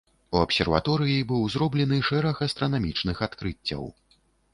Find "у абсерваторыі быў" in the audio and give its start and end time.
0.35-1.43